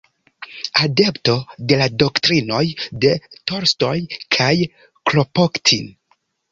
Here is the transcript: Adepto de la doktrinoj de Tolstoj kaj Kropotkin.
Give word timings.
Adepto 0.85 1.35
de 1.73 1.77
la 1.83 1.89
doktrinoj 2.05 2.63
de 3.05 3.15
Tolstoj 3.53 3.95
kaj 4.39 4.53
Kropotkin. 4.69 5.99